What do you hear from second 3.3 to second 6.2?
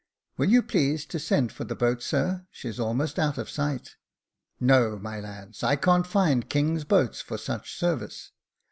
of sight."" No, my lads, I can't